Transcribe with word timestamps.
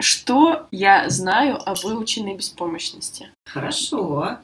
Что 0.00 0.66
я 0.70 1.10
знаю 1.10 1.58
о 1.64 1.74
выученной 1.74 2.34
беспомощности? 2.34 3.30
Хорошо. 3.44 4.38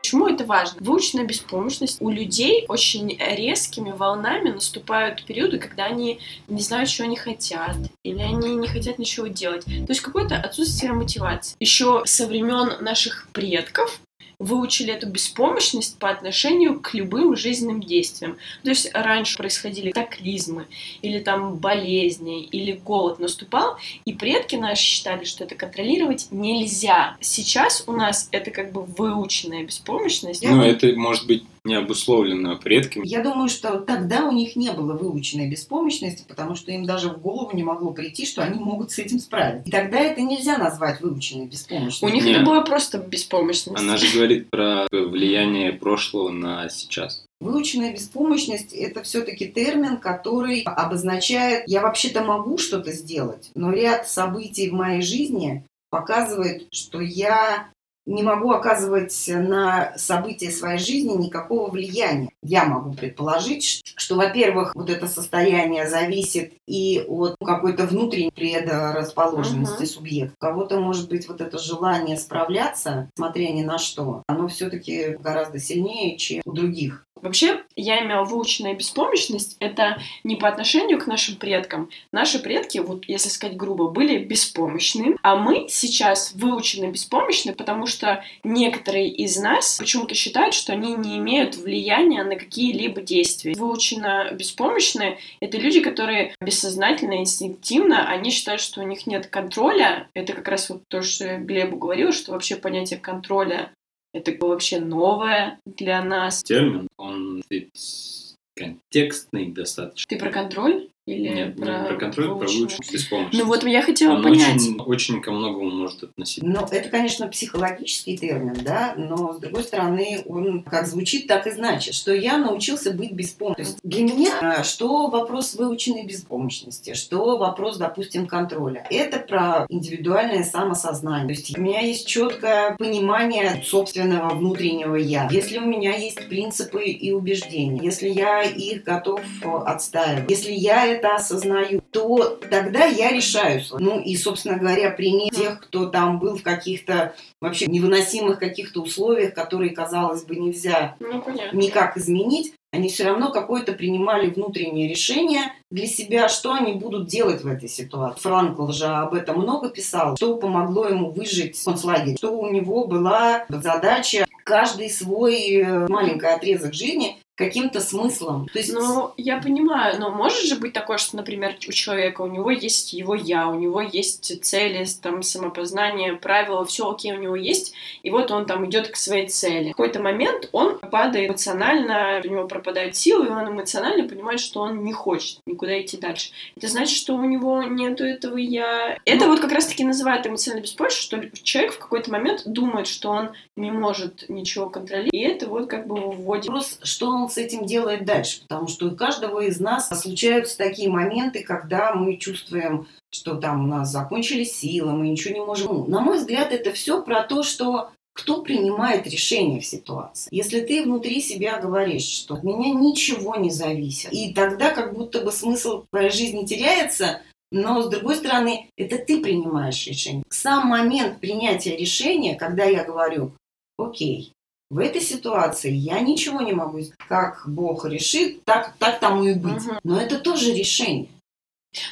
Почему 0.00 0.28
это 0.28 0.44
важно? 0.44 0.78
Выученная 0.80 1.26
беспомощность 1.26 2.00
у 2.00 2.08
людей 2.08 2.64
очень 2.68 3.18
резкими 3.18 3.90
волнами 3.90 4.50
наступают 4.50 5.24
периоды, 5.24 5.58
когда 5.58 5.84
они 5.84 6.20
не 6.48 6.62
знают, 6.62 6.88
чего 6.88 7.06
они 7.06 7.16
хотят, 7.16 7.76
или 8.02 8.20
они 8.22 8.54
не 8.54 8.68
хотят 8.68 8.98
ничего 8.98 9.26
делать. 9.26 9.64
То 9.64 9.86
есть 9.88 10.00
какое-то 10.00 10.36
отсутствие 10.36 10.92
мотивации. 10.92 11.56
Еще 11.60 12.02
со 12.06 12.26
времен 12.26 12.82
наших 12.82 13.28
предков 13.32 14.00
выучили 14.38 14.92
эту 14.92 15.06
беспомощность 15.06 15.98
по 15.98 16.10
отношению 16.10 16.80
к 16.80 16.94
любым 16.94 17.36
жизненным 17.36 17.80
действиям. 17.80 18.38
То 18.64 18.70
есть 18.70 18.90
раньше 18.94 19.36
происходили 19.36 19.90
катаклизмы, 19.90 20.66
или 21.02 21.18
там 21.20 21.56
болезни, 21.56 22.42
или 22.44 22.72
голод 22.72 23.18
наступал, 23.18 23.76
и 24.04 24.14
предки 24.14 24.56
наши 24.56 24.82
считали, 24.82 25.24
что 25.24 25.44
это 25.44 25.54
контролировать 25.54 26.28
нельзя. 26.30 27.16
Сейчас 27.20 27.84
у 27.86 27.92
нас 27.92 28.28
это 28.32 28.50
как 28.50 28.72
бы 28.72 28.82
выученная 28.82 29.64
беспомощность. 29.64 30.42
Ну, 30.42 30.62
это 30.62 30.92
может 30.96 31.26
быть 31.26 31.44
не 31.64 31.74
обусловлено 31.74 32.56
предками. 32.56 33.06
Я 33.06 33.22
думаю, 33.22 33.48
что 33.48 33.80
тогда 33.80 34.24
у 34.24 34.32
них 34.32 34.56
не 34.56 34.70
было 34.72 34.94
выученной 34.94 35.48
беспомощности, 35.48 36.24
потому 36.26 36.54
что 36.54 36.72
им 36.72 36.84
даже 36.84 37.08
в 37.08 37.20
голову 37.20 37.54
не 37.56 37.62
могло 37.62 37.92
прийти, 37.92 38.26
что 38.26 38.42
они 38.42 38.58
могут 38.58 38.90
с 38.92 38.98
этим 38.98 39.18
справиться. 39.18 39.68
И 39.68 39.70
тогда 39.70 39.98
это 39.98 40.20
нельзя 40.20 40.58
назвать 40.58 41.00
выученной 41.00 41.46
беспомощностью. 41.46 42.08
У 42.08 42.12
них 42.12 42.24
Нет. 42.24 42.36
это 42.36 42.46
была 42.46 42.62
просто 42.62 42.98
беспомощность. 42.98 43.78
Она 43.78 43.96
же 43.96 44.12
говорит 44.14 44.50
про 44.50 44.86
влияние 44.90 45.72
прошлого 45.72 46.30
на 46.30 46.68
сейчас. 46.68 47.24
Выученная 47.40 47.92
беспомощность– 47.92 48.72
это 48.74 49.02
все-таки 49.02 49.48
термин, 49.48 49.96
который 49.96 50.60
обозначает, 50.62 51.64
я 51.66 51.80
вообще-то 51.80 52.22
могу 52.22 52.58
что-то 52.58 52.92
сделать, 52.92 53.50
но 53.54 53.72
ряд 53.72 54.06
событий 54.06 54.68
в 54.68 54.74
моей 54.74 55.00
жизни 55.00 55.64
показывает, 55.90 56.68
что 56.70 57.00
я 57.00 57.70
не 58.06 58.22
могу 58.22 58.50
оказывать 58.50 59.14
на 59.28 59.92
события 59.96 60.50
своей 60.50 60.78
жизни 60.78 61.12
никакого 61.16 61.70
влияния. 61.70 62.30
Я 62.42 62.64
могу 62.64 62.92
предположить, 62.94 63.82
что, 63.96 64.16
во-первых, 64.16 64.74
вот 64.74 64.90
это 64.90 65.06
состояние 65.06 65.88
зависит 65.88 66.54
и 66.66 67.04
от 67.06 67.36
какой-то 67.44 67.86
внутренней 67.86 68.30
предрасположенности 68.30 69.82
Мгм. 69.82 69.86
субъекта. 69.86 70.34
У 70.38 70.40
кого-то 70.40 70.80
может 70.80 71.08
быть 71.08 71.28
вот 71.28 71.40
это 71.40 71.58
желание 71.58 72.16
справляться, 72.16 73.10
смотря 73.16 73.50
ни 73.52 73.62
на 73.62 73.78
что, 73.78 74.22
оно 74.26 74.48
все-таки 74.48 75.16
гораздо 75.20 75.58
сильнее, 75.58 76.16
чем 76.16 76.42
у 76.44 76.52
других. 76.52 77.04
Вообще, 77.22 77.62
я 77.76 78.02
имела 78.04 78.24
выученная 78.24 78.74
беспомощность, 78.74 79.56
это 79.60 80.00
не 80.24 80.36
по 80.36 80.48
отношению 80.48 80.98
к 80.98 81.06
нашим 81.06 81.36
предкам. 81.36 81.90
Наши 82.12 82.38
предки, 82.38 82.78
вот 82.78 83.04
если 83.06 83.28
сказать 83.28 83.56
грубо, 83.56 83.88
были 83.88 84.18
беспомощны, 84.18 85.16
а 85.22 85.36
мы 85.36 85.66
сейчас 85.68 86.32
выучены 86.34 86.90
беспомощны, 86.90 87.54
потому 87.54 87.86
что 87.86 88.24
некоторые 88.44 89.08
из 89.08 89.36
нас 89.36 89.78
почему-то 89.78 90.14
считают, 90.14 90.54
что 90.54 90.72
они 90.72 90.94
не 90.94 91.18
имеют 91.18 91.56
влияния 91.56 92.24
на 92.24 92.36
какие-либо 92.36 93.00
действия. 93.00 93.54
Выучено 93.56 94.30
беспомощные— 94.32 95.18
это 95.40 95.58
люди, 95.58 95.80
которые 95.80 96.34
бессознательно, 96.40 97.18
инстинктивно, 97.18 98.08
они 98.08 98.30
считают, 98.30 98.60
что 98.60 98.80
у 98.80 98.84
них 98.84 99.06
нет 99.06 99.26
контроля. 99.26 100.08
Это 100.14 100.32
как 100.32 100.48
раз 100.48 100.70
вот 100.70 100.82
то, 100.88 101.02
что 101.02 101.24
я 101.26 101.38
Глебу 101.38 101.76
говорила, 101.76 102.12
что 102.12 102.32
вообще 102.32 102.56
понятие 102.56 102.98
контроля 102.98 103.72
это 104.12 104.32
вообще 104.40 104.80
новое 104.80 105.60
для 105.64 106.02
нас. 106.02 106.42
Термин, 106.42 106.88
он 106.96 107.42
ведь 107.48 108.36
контекстный 108.56 109.50
достаточно. 109.50 110.08
Ты 110.08 110.18
про 110.18 110.30
контроль? 110.30 110.88
Или 111.06 111.28
Нет, 111.28 111.58
не 111.58 111.64
про 111.64 111.94
контроль, 111.96 112.26
про 112.26 112.34
выученность? 112.34 112.58
выученность 112.58 112.92
беспомощности. 112.92 113.42
Ну 113.42 113.46
вот 113.46 113.64
я 113.64 113.82
хотела 113.82 114.14
он 114.14 114.22
понять. 114.22 114.56
очень, 114.56 114.80
очень 114.80 115.22
ко 115.22 115.32
многому 115.32 115.70
может 115.70 116.02
относиться. 116.04 116.46
Ну, 116.46 116.66
это, 116.70 116.88
конечно, 116.90 117.26
психологический 117.26 118.18
термин, 118.18 118.56
да, 118.62 118.94
но, 118.96 119.32
с 119.32 119.38
другой 119.38 119.64
стороны, 119.64 120.22
он 120.26 120.62
как 120.62 120.86
звучит, 120.86 121.26
так 121.26 121.46
и 121.46 121.50
значит, 121.52 121.94
что 121.94 122.12
я 122.12 122.36
научился 122.36 122.92
быть 122.92 123.12
беспомощным. 123.12 123.78
Для 123.82 124.02
меня 124.02 124.38
а, 124.40 124.62
что 124.62 125.08
вопрос 125.08 125.54
выученной 125.54 126.04
беспомощности, 126.04 126.92
что 126.94 127.38
вопрос, 127.38 127.78
допустим, 127.78 128.26
контроля. 128.26 128.86
Это 128.90 129.18
про 129.20 129.66
индивидуальное 129.70 130.44
самосознание. 130.44 131.34
То 131.34 131.40
есть 131.40 131.58
у 131.58 131.60
меня 131.62 131.80
есть 131.80 132.06
четкое 132.06 132.76
понимание 132.76 133.62
собственного 133.64 134.34
внутреннего 134.34 134.96
«я». 134.96 135.28
Если 135.30 135.58
у 135.58 135.64
меня 135.64 135.96
есть 135.96 136.28
принципы 136.28 136.84
и 136.84 137.10
убеждения, 137.12 137.80
если 137.82 138.08
я 138.08 138.42
их 138.42 138.84
готов 138.84 139.22
отстаивать, 139.42 140.30
если 140.30 140.52
я 140.52 140.89
это 140.90 141.14
осознаю, 141.14 141.80
то 141.90 142.38
тогда 142.50 142.84
я 142.84 143.10
решаюсь. 143.10 143.70
Ну 143.78 144.00
и, 144.00 144.16
собственно 144.16 144.58
говоря, 144.58 144.90
пример 144.90 145.30
тех, 145.32 145.60
кто 145.60 145.86
там 145.86 146.18
был 146.18 146.36
в 146.36 146.42
каких-то 146.42 147.14
вообще 147.40 147.66
невыносимых 147.66 148.38
каких-то 148.38 148.82
условиях, 148.82 149.34
которые, 149.34 149.70
казалось 149.70 150.24
бы, 150.24 150.36
нельзя 150.36 150.96
Ну, 151.00 151.22
понятно. 151.22 151.56
никак 151.56 151.96
изменить, 151.96 152.54
они 152.72 152.88
все 152.88 153.04
равно 153.04 153.32
какое-то 153.32 153.72
принимали 153.72 154.30
внутреннее 154.30 154.88
решение 154.88 155.52
для 155.70 155.86
себя, 155.86 156.28
что 156.28 156.52
они 156.52 156.74
будут 156.74 157.08
делать 157.08 157.42
в 157.42 157.46
этой 157.48 157.68
ситуации. 157.68 158.20
Франкл 158.20 158.68
же 158.68 158.86
об 158.86 159.14
этом 159.14 159.38
много 159.38 159.70
писал, 159.70 160.16
что 160.16 160.36
помогло 160.36 160.86
ему 160.86 161.10
выжить 161.10 161.58
в 161.58 161.64
концлагере, 161.64 162.16
что 162.16 162.30
у 162.30 162.48
него 162.48 162.86
была 162.86 163.44
задача 163.48 164.24
каждый 164.44 164.90
свой 164.90 165.56
э, 165.56 165.86
маленький 165.88 166.26
отрезок 166.26 166.74
жизни 166.74 167.18
каким-то 167.40 167.80
смыслом. 167.80 168.48
То 168.52 168.58
есть 168.58 168.72
Ну, 168.72 169.12
я 169.16 169.38
понимаю, 169.38 169.98
но 169.98 170.10
может 170.10 170.44
же 170.44 170.56
быть 170.56 170.72
такое, 170.72 170.98
что, 170.98 171.16
например, 171.16 171.56
у 171.66 171.72
человека, 171.72 172.20
у 172.22 172.26
него 172.26 172.50
есть 172.50 172.92
его 172.92 173.14
я, 173.14 173.48
у 173.48 173.54
него 173.54 173.80
есть 173.80 174.44
цели, 174.44 174.86
там, 175.02 175.22
самопознание, 175.22 176.14
правила, 176.14 176.64
все 176.64 176.90
окей, 176.90 177.12
у 177.12 177.18
него 177.18 177.36
есть, 177.36 177.72
и 178.02 178.10
вот 178.10 178.30
он 178.30 178.46
там 178.46 178.66
идет 178.66 178.88
к 178.88 178.96
своей 178.96 179.28
цели. 179.28 179.68
В 179.68 179.70
какой-то 179.70 180.00
момент 180.00 180.48
он 180.52 180.78
падает 180.78 181.30
эмоционально, 181.30 182.20
у 182.22 182.28
него 182.28 182.46
пропадают 182.46 182.94
силы, 182.94 183.26
и 183.26 183.30
он 183.30 183.48
эмоционально 183.48 184.06
понимает, 184.08 184.40
что 184.40 184.60
он 184.60 184.84
не 184.84 184.92
хочет 184.92 185.38
никуда 185.46 185.80
идти 185.80 185.96
дальше. 185.96 186.32
Это 186.56 186.68
значит, 186.68 186.96
что 186.96 187.14
у 187.14 187.24
него 187.24 187.62
нету 187.62 188.04
этого 188.04 188.36
я. 188.36 188.98
Это 189.04 189.26
вот 189.26 189.40
как 189.40 189.52
раз-таки 189.52 189.84
называют 189.84 190.26
эмоциональной 190.26 190.62
беспомощностью, 190.62 191.30
что 191.30 191.42
человек 191.42 191.72
в 191.72 191.78
какой-то 191.78 192.10
момент 192.12 192.42
думает, 192.44 192.86
что 192.86 193.10
он 193.10 193.30
не 193.56 193.70
может 193.70 194.28
ничего 194.28 194.68
контролировать, 194.68 195.14
и 195.14 195.20
это 195.20 195.48
вот 195.48 195.68
как 195.70 195.86
бы 195.86 195.96
вводит. 195.96 196.46
Вопрос, 196.46 196.78
что 196.82 197.08
он 197.08 197.29
с 197.30 197.38
этим 197.38 197.64
делает 197.64 198.04
дальше, 198.04 198.42
потому 198.42 198.68
что 198.68 198.88
у 198.88 198.96
каждого 198.96 199.40
из 199.40 199.60
нас 199.60 199.88
случаются 199.88 200.58
такие 200.58 200.90
моменты, 200.90 201.42
когда 201.42 201.94
мы 201.94 202.16
чувствуем, 202.16 202.86
что 203.10 203.36
там 203.36 203.64
у 203.64 203.66
нас 203.66 203.90
закончились 203.90 204.54
силы, 204.54 204.92
мы 204.92 205.08
ничего 205.08 205.34
не 205.34 205.44
можем. 205.44 205.68
Ну, 205.68 205.86
на 205.86 206.00
мой 206.00 206.18
взгляд, 206.18 206.52
это 206.52 206.72
все 206.72 207.02
про 207.02 207.22
то, 207.22 207.42
что 207.42 207.90
кто 208.12 208.42
принимает 208.42 209.06
решение 209.06 209.60
в 209.60 209.66
ситуации. 209.66 210.28
Если 210.30 210.60
ты 210.60 210.82
внутри 210.82 211.20
себя 211.20 211.58
говоришь, 211.58 212.04
что 212.04 212.34
от 212.34 212.42
меня 212.42 212.74
ничего 212.74 213.36
не 213.36 213.50
зависит, 213.50 214.12
и 214.12 214.34
тогда 214.34 214.70
как 214.70 214.94
будто 214.94 215.20
бы 215.20 215.32
смысл 215.32 215.84
твоей 215.90 216.10
жизни 216.10 216.44
теряется, 216.44 217.22
но, 217.52 217.82
с 217.82 217.88
другой 217.88 218.16
стороны, 218.16 218.68
это 218.76 218.98
ты 218.98 219.20
принимаешь 219.20 219.86
решение. 219.86 220.22
Сам 220.28 220.68
момент 220.68 221.20
принятия 221.20 221.76
решения, 221.76 222.36
когда 222.36 222.64
я 222.64 222.84
говорю, 222.84 223.32
окей, 223.78 224.32
в 224.70 224.78
этой 224.78 225.00
ситуации 225.02 225.72
я 225.72 226.00
ничего 226.00 226.40
не 226.40 226.52
могу 226.52 226.80
сделать. 226.80 226.96
Как 227.08 227.42
Бог 227.46 227.84
решит, 227.84 228.44
так, 228.44 228.74
так 228.78 229.00
тому 229.00 229.24
и 229.24 229.34
быть. 229.34 229.64
Мгм. 229.66 229.78
Но 229.82 230.00
это 230.00 230.18
тоже 230.20 230.52
решение. 230.52 231.08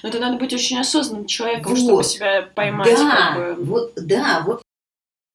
Но 0.03 0.09
это 0.09 0.19
надо 0.21 0.39
быть 0.39 0.53
очень 0.53 0.79
осознанным 0.79 1.27
человеком, 1.27 1.73
Вот. 1.73 1.79
чтобы 1.81 2.05
себя 2.05 2.43
поймать. 2.55 2.89
да, 2.97 3.35
как 3.35 3.37
бы. 3.59 3.65
вот, 3.65 3.93
да, 3.97 4.43
вот 4.47 4.63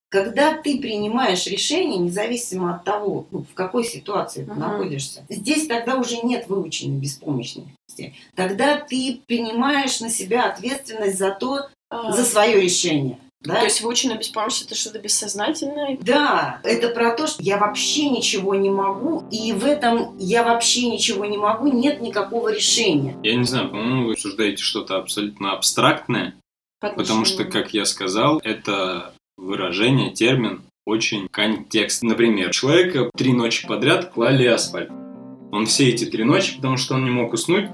когда 0.10 0.54
ты 0.54 0.78
принимаешь 0.80 1.48
решение, 1.48 1.98
независимо 1.98 2.76
от 2.76 2.84
того, 2.84 3.26
ну, 3.32 3.46
в 3.50 3.54
какой 3.56 3.84
ситуации 3.84 4.46
ты 4.46 4.52
Мгм. 4.52 4.60
находишься, 4.60 5.26
здесь 5.28 5.68
тогда 5.68 5.96
уже 5.98 6.18
нет 6.18 6.48
выученной 6.48 6.98
беспомощности. 6.98 8.14
Тогда 8.36 8.78
ты 8.80 9.22
принимаешь 9.28 10.00
на 10.02 10.10
себя 10.10 10.46
ответственность 10.52 11.18
за 11.18 11.32
то, 11.32 11.68
А, 11.90 12.12
за 12.12 12.24
свое 12.26 12.60
решение. 12.62 13.18
Да? 13.44 13.56
То 13.56 13.66
есть 13.66 13.82
выученная 13.82 14.18
беспомощность 14.18 14.68
это 14.68 14.76
что-то 14.76 15.00
бессознательное? 15.00 15.98
Да, 16.02 16.62
это 16.64 16.90
про 16.90 17.12
то, 17.12 17.28
что 17.28 17.44
я 17.44 17.58
вообще 17.58 18.10
ничего 18.10 18.56
не 18.56 18.70
могу, 18.70 19.26
и 19.32 19.52
в 19.52 19.66
этом 19.66 20.18
я 20.18 20.44
вообще 20.44 20.90
ничего 20.90 21.26
не 21.26 21.38
могу, 21.38 21.68
нет 21.68 22.02
никакого 22.02 22.54
решения. 22.54 23.18
Я 23.22 23.36
не 23.36 23.44
знаю, 23.44 23.70
по-моему, 23.70 24.06
вы 24.06 24.14
обсуждаете 24.14 24.64
что-то 24.64 24.98
абсолютно 24.98 25.52
абстрактное, 25.52 26.36
по 26.80 26.90
потому 26.90 27.26
что, 27.26 27.44
как 27.44 27.74
я 27.74 27.86
сказал, 27.86 28.40
это 28.44 29.14
выражение, 29.38 30.12
термин 30.12 30.62
очень 30.86 31.28
контекст. 31.30 32.04
Например, 32.04 32.50
человека 32.52 33.10
три 33.16 33.34
ночи 33.34 33.68
подряд 33.68 34.12
клали 34.12 34.46
асфальт. 34.46 34.90
Он 35.52 35.66
все 35.66 35.90
эти 35.90 36.06
три 36.06 36.24
ночи, 36.24 36.56
потому 36.56 36.78
что 36.78 36.96
он 36.96 37.04
не 37.04 37.12
мог 37.12 37.34
уснуть, 37.34 37.70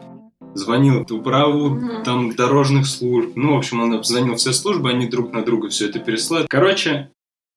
звонил 0.56 1.06
в 1.06 1.14
управу 1.14 1.70
Мгм. 1.70 2.04
там 2.04 2.36
дорожных 2.36 2.88
служб. 2.88 3.32
Ну, 3.36 3.54
в 3.54 3.58
общем, 3.58 3.82
он 3.82 3.94
обзвонил 3.94 4.36
все 4.36 4.54
службы, 4.54 4.90
они 4.90 5.08
друг 5.08 5.32
на 5.32 5.44
друга 5.44 5.70
все 5.70 5.88
это 5.88 6.00
переслали. 6.00 6.48
Короче, 6.50 7.10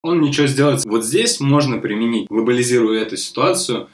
он 0.03 0.21
ничего 0.21 0.47
сделать. 0.47 0.85
Вот 0.85 1.05
здесь 1.05 1.41
можно 1.41 1.79
применить, 1.79 2.29
глобализируя 2.29 3.03
эту 3.03 3.17
ситуацию, 3.17 3.89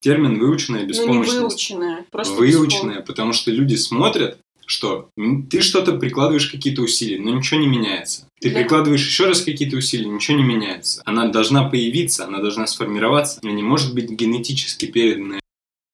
термин 0.00 0.38
выученная 0.38 0.80
Ну, 0.80 0.84
не 0.86 0.88
беспомощность. 0.90 1.40
выученная, 1.40 2.04
просто 2.10 2.34
выученная, 2.34 3.00
потому 3.02 3.32
что 3.32 3.50
люди 3.50 3.74
смотрят, 3.74 4.38
что 4.66 5.08
ты 5.50 5.60
что-то 5.60 5.92
прикладываешь 5.94 6.46
какие-то 6.48 6.82
усилия, 6.82 7.18
но 7.18 7.30
ничего 7.30 7.58
не 7.60 7.66
меняется. 7.66 8.28
Ты 8.40 8.50
Да. 8.50 8.60
прикладываешь 8.60 9.04
еще 9.04 9.26
раз 9.26 9.40
какие-то 9.40 9.76
усилия, 9.76 10.06
ничего 10.06 10.36
не 10.36 10.44
меняется. 10.44 11.02
Она 11.04 11.26
должна 11.28 11.64
появиться, 11.68 12.26
она 12.26 12.38
должна 12.38 12.66
сформироваться, 12.66 13.40
она 13.42 13.50
не 13.52 13.62
может 13.62 13.94
быть 13.94 14.10
генетически 14.10 14.86
переданная. 14.86 15.40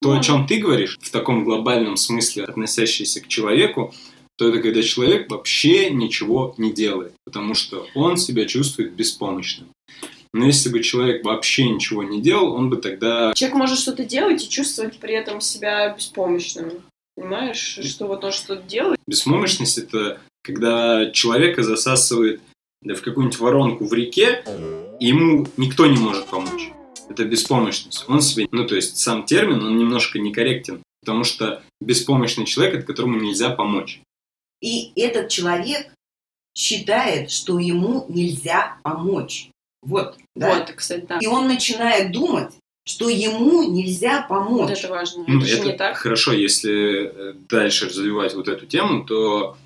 То, 0.04 0.10
о 0.10 0.16
Может. 0.16 0.26
чем 0.26 0.46
ты 0.46 0.58
говоришь, 0.58 0.98
в 1.00 1.10
таком 1.10 1.44
глобальном 1.44 1.96
смысле, 1.96 2.44
относящийся 2.44 3.22
к 3.22 3.26
человеку, 3.26 3.94
то 4.36 4.50
это 4.50 4.60
когда 4.60 4.82
человек 4.82 5.30
вообще 5.30 5.88
ничего 5.88 6.54
не 6.58 6.74
делает, 6.74 7.14
потому 7.24 7.54
что 7.54 7.86
он 7.94 8.18
себя 8.18 8.44
чувствует 8.44 8.92
беспомощным. 8.92 9.68
Но 10.34 10.44
если 10.44 10.68
бы 10.68 10.82
человек 10.82 11.24
вообще 11.24 11.70
ничего 11.70 12.02
не 12.02 12.20
делал, 12.20 12.52
он 12.52 12.68
бы 12.68 12.76
тогда 12.76 13.32
Человек 13.34 13.56
может 13.56 13.78
что-то 13.78 14.04
делать 14.04 14.44
и 14.44 14.48
чувствовать 14.50 14.98
при 14.98 15.14
этом 15.14 15.40
себя 15.40 15.94
беспомощным. 15.94 16.82
Понимаешь, 17.16 17.78
что 17.82 18.06
вот 18.06 18.24
он 18.24 18.32
что-то 18.32 18.60
делает. 18.60 18.98
Беспомощность 19.06 19.78
это 19.78 20.20
когда 20.42 21.10
человека 21.12 21.62
засасывает 21.62 22.42
да, 22.82 22.94
в 22.94 23.00
какую-нибудь 23.00 23.38
воронку 23.38 23.86
в 23.86 23.94
реке, 23.94 24.44
и 25.00 25.06
ему 25.06 25.46
никто 25.56 25.86
не 25.86 25.96
может 25.96 26.26
помочь. 26.26 26.72
Это 27.08 27.24
беспомощность. 27.24 28.04
Он 28.08 28.20
себе, 28.20 28.48
ну 28.50 28.66
то 28.66 28.74
есть 28.74 28.96
сам 28.96 29.24
термин, 29.24 29.62
он 29.62 29.76
немножко 29.76 30.18
некорректен, 30.18 30.82
потому 31.00 31.24
что 31.24 31.62
беспомощный 31.80 32.46
человек, 32.46 32.76
это 32.76 32.86
которому 32.86 33.20
нельзя 33.20 33.50
помочь. 33.50 34.00
И 34.60 34.92
этот 34.96 35.28
человек 35.28 35.92
считает, 36.56 37.30
что 37.30 37.58
ему 37.58 38.06
нельзя 38.08 38.78
помочь. 38.82 39.50
Вот, 39.82 40.16
да. 40.34 40.54
Вот, 40.58 40.72
кстати, 40.72 41.04
да. 41.06 41.18
И 41.20 41.26
он 41.26 41.46
начинает 41.48 42.12
думать, 42.12 42.52
что 42.86 43.08
ему 43.08 43.62
нельзя 43.64 44.26
Вот 44.28 44.28
помочь. 44.28 44.78
это 44.78 44.88
важно. 44.88 45.24
Ну, 45.26 45.38
это 45.38 45.46
же 45.46 45.56
это 45.58 45.66
не 45.66 45.76
так. 45.76 45.96
хорошо, 45.96 46.32
если 46.32 47.06
э, 47.06 47.34
дальше 47.48 47.86
развивать 47.86 48.34
вот 48.34 48.48
эту 48.48 48.66
тему, 48.66 49.04
то 49.04 49.56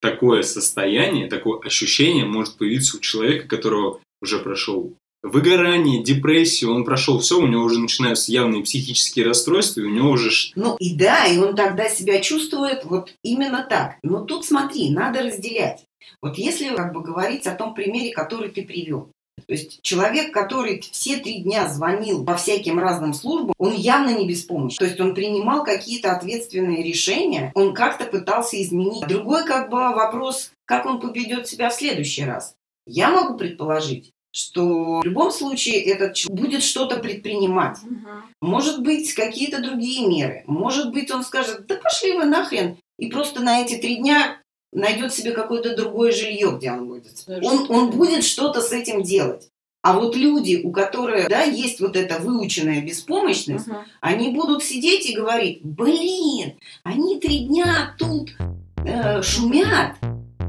такое 0.00 0.42
состояние, 0.42 1.28
такое 1.28 1.60
ощущение 1.60 2.24
может 2.24 2.56
появиться 2.56 2.96
у 2.96 3.00
человека, 3.00 3.48
которого 3.48 4.00
уже 4.20 4.38
прошел 4.38 4.92
выгорание, 5.26 6.02
депрессию, 6.02 6.74
он 6.74 6.84
прошел 6.84 7.18
все, 7.18 7.38
у 7.38 7.46
него 7.46 7.64
уже 7.64 7.80
начинаются 7.80 8.32
явные 8.32 8.62
психические 8.62 9.26
расстройства, 9.26 9.80
и 9.80 9.84
у 9.84 9.90
него 9.90 10.10
уже 10.10 10.30
Ну 10.54 10.76
и 10.78 10.94
да, 10.94 11.26
и 11.26 11.38
он 11.38 11.54
тогда 11.54 11.88
себя 11.88 12.20
чувствует 12.20 12.84
вот 12.84 13.14
именно 13.22 13.66
так. 13.68 13.96
Но 14.02 14.24
тут 14.24 14.44
смотри, 14.44 14.90
надо 14.90 15.22
разделять. 15.22 15.84
Вот 16.22 16.38
если 16.38 16.74
как 16.74 16.92
бы 16.92 17.02
говорить 17.02 17.46
о 17.46 17.54
том 17.54 17.74
примере, 17.74 18.12
который 18.12 18.50
ты 18.50 18.62
привел. 18.62 19.10
То 19.46 19.52
есть 19.52 19.80
человек, 19.82 20.32
который 20.32 20.80
все 20.80 21.18
три 21.18 21.42
дня 21.42 21.68
звонил 21.68 22.24
по 22.24 22.36
всяким 22.36 22.78
разным 22.78 23.12
службам, 23.12 23.52
он 23.58 23.74
явно 23.74 24.16
не 24.16 24.26
беспомощен. 24.26 24.78
То 24.78 24.86
есть 24.86 24.98
он 24.98 25.14
принимал 25.14 25.62
какие-то 25.62 26.12
ответственные 26.12 26.82
решения, 26.82 27.52
он 27.54 27.74
как-то 27.74 28.06
пытался 28.06 28.60
изменить. 28.60 29.06
Другой 29.06 29.44
как 29.44 29.68
бы 29.68 29.76
вопрос, 29.76 30.52
как 30.64 30.86
он 30.86 31.00
поведет 31.00 31.46
себя 31.46 31.68
в 31.68 31.74
следующий 31.74 32.24
раз. 32.24 32.54
Я 32.86 33.10
могу 33.10 33.36
предположить, 33.36 34.12
что 34.36 35.00
в 35.00 35.04
любом 35.06 35.30
случае 35.30 35.82
этот 35.82 36.12
человек 36.12 36.42
будет 36.42 36.62
что-то 36.62 36.98
предпринимать. 36.98 37.78
Мгм. 37.82 38.06
Может 38.42 38.82
быть, 38.82 39.14
какие-то 39.14 39.62
другие 39.62 40.06
меры. 40.06 40.44
Может 40.46 40.92
быть, 40.92 41.10
он 41.10 41.24
скажет, 41.24 41.66
да 41.66 41.76
пошли 41.76 42.12
вы 42.12 42.26
нахрен. 42.26 42.76
И 42.98 43.06
просто 43.06 43.40
на 43.40 43.62
эти 43.62 43.76
три 43.78 43.96
дня 43.96 44.36
найдет 44.74 45.14
себе 45.14 45.30
какое-то 45.32 45.74
другое 45.74 46.12
жилье, 46.12 46.52
где 46.54 46.70
он 46.70 46.86
будет. 46.86 47.24
Да, 47.26 47.38
Он, 47.42 47.64
что 47.64 47.72
он 47.72 47.90
будет 47.90 48.24
что-то 48.24 48.60
с 48.60 48.72
этим 48.72 49.02
делать. 49.02 49.48
А 49.82 49.98
вот 49.98 50.14
люди, 50.16 50.60
у 50.62 50.70
которых 50.70 51.30
да, 51.30 51.42
есть 51.44 51.80
вот 51.80 51.96
эта 51.96 52.18
выученная 52.18 52.82
беспомощность, 52.82 53.66
Мгм. 53.68 53.78
они 54.02 54.30
будут 54.32 54.62
сидеть 54.62 55.08
и 55.08 55.16
говорить, 55.16 55.60
блин, 55.62 56.58
они 56.82 57.20
три 57.20 57.46
дня 57.46 57.94
тут 57.98 58.36
э, 58.84 59.22
шумят, 59.22 59.94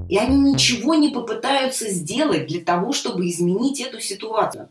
и 0.09 0.18
они 0.18 0.51
ничего 0.51 0.95
не 0.95 1.09
попытаются 1.09 1.89
сделать 1.89 2.48
для 2.48 2.62
того, 2.62 2.94
чтобы 2.94 3.30
изменить 3.30 3.80
эту 3.81 4.00
ситуацию. 4.00 4.69